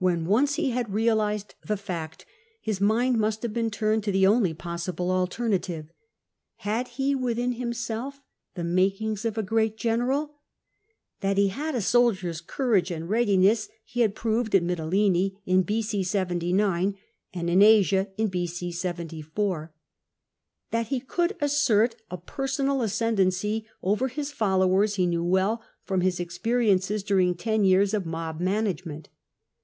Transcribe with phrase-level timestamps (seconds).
[0.00, 2.24] When once he had realised the fact,
[2.60, 5.90] his mind must have been turned to the only possible alternative.
[6.58, 8.20] Had he within himself
[8.54, 10.36] the matings of a great general?
[11.20, 16.04] That he had a soldier's courage and readiness he had proved at Mytilene in b.c.
[16.04, 16.94] 79,
[17.34, 19.72] and in Asia in B.0, 74.
[20.70, 26.20] That he could assert a personal ascendency over his followers he knew well, from his
[26.20, 29.08] experiences during ten years of mob management.